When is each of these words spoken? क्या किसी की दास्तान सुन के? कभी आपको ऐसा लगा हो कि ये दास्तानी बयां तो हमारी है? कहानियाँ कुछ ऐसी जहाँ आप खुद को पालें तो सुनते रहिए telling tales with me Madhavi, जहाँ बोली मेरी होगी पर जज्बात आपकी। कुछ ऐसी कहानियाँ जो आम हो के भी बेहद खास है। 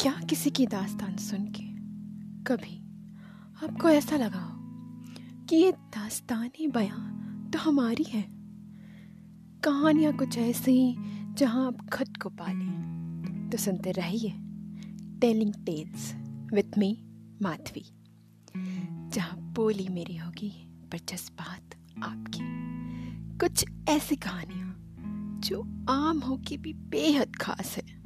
क्या 0.00 0.12
किसी 0.30 0.50
की 0.50 0.66
दास्तान 0.66 1.16
सुन 1.16 1.44
के? 1.46 1.62
कभी 2.44 2.76
आपको 3.64 3.88
ऐसा 3.88 4.16
लगा 4.16 4.38
हो 4.38 4.60
कि 5.46 5.56
ये 5.56 5.72
दास्तानी 5.72 6.66
बयां 6.66 7.50
तो 7.50 7.58
हमारी 7.58 8.04
है? 8.08 8.22
कहानियाँ 9.64 10.12
कुछ 10.12 10.38
ऐसी 10.38 10.96
जहाँ 11.34 11.66
आप 11.66 11.90
खुद 11.90 12.16
को 12.16 12.28
पालें 12.28 13.50
तो 13.52 13.58
सुनते 13.58 13.90
रहिए 13.90 14.30
telling 15.20 15.52
tales 15.66 16.14
with 16.52 16.78
me 16.78 16.90
Madhavi, 17.42 17.84
जहाँ 19.10 19.36
बोली 19.54 19.88
मेरी 19.88 20.16
होगी 20.16 20.52
पर 20.92 20.98
जज्बात 20.98 21.76
आपकी। 22.02 23.38
कुछ 23.38 23.64
ऐसी 23.88 24.16
कहानियाँ 24.16 24.76
जो 25.40 25.62
आम 25.90 26.18
हो 26.18 26.36
के 26.48 26.56
भी 26.56 26.72
बेहद 26.72 27.36
खास 27.36 27.76
है। 27.76 28.00